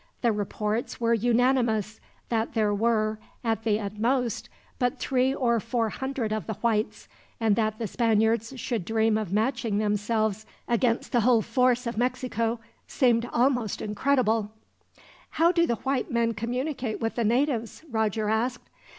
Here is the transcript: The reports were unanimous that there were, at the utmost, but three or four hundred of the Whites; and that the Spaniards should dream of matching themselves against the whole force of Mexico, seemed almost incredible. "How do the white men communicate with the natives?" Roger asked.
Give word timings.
The 0.23 0.31
reports 0.31 0.99
were 0.99 1.13
unanimous 1.13 1.99
that 2.29 2.55
there 2.55 2.73
were, 2.73 3.19
at 3.43 3.61
the 3.63 3.79
utmost, 3.79 4.49
but 4.79 4.97
three 4.97 5.31
or 5.31 5.59
four 5.59 5.89
hundred 5.89 6.31
of 6.33 6.47
the 6.47 6.55
Whites; 6.55 7.07
and 7.39 7.55
that 7.55 7.77
the 7.77 7.85
Spaniards 7.85 8.53
should 8.59 8.83
dream 8.83 9.15
of 9.15 9.31
matching 9.31 9.77
themselves 9.77 10.47
against 10.67 11.11
the 11.11 11.21
whole 11.21 11.43
force 11.43 11.85
of 11.85 11.99
Mexico, 11.99 12.59
seemed 12.87 13.29
almost 13.31 13.79
incredible. 13.79 14.49
"How 15.37 15.51
do 15.51 15.67
the 15.67 15.75
white 15.75 16.09
men 16.09 16.33
communicate 16.33 16.99
with 16.99 17.13
the 17.13 17.23
natives?" 17.23 17.83
Roger 17.91 18.27
asked. 18.27 18.71